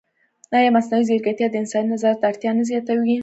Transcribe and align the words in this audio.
ایا 0.55 0.69
مصنوعي 0.75 1.03
ځیرکتیا 1.09 1.47
د 1.49 1.55
انساني 1.61 1.87
نظارت 1.93 2.21
اړتیا 2.29 2.51
نه 2.57 2.63
زیاتوي؟ 2.69 3.15